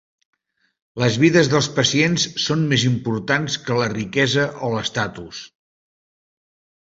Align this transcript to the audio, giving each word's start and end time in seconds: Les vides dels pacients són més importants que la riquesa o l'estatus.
Les 1.01 1.17
vides 1.23 1.49
dels 1.51 1.67
pacients 1.79 2.23
són 2.45 2.63
més 2.71 2.85
importants 2.89 3.57
que 3.67 3.77
la 3.81 3.91
riquesa 3.93 4.45
o 4.69 4.73
l'estatus. 4.77 5.43